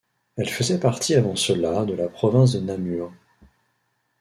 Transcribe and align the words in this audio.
Elle 0.35 0.49
faisait 0.49 0.79
partie 0.79 1.13
avant 1.13 1.35
cela 1.35 1.85
de 1.85 1.93
la 1.93 2.09
province 2.09 2.53
de 2.53 2.59
Namur. 2.59 3.13